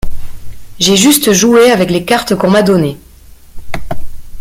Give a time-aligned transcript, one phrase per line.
[0.79, 2.97] J'ai juste joué avec les cartes qu'on m'a données.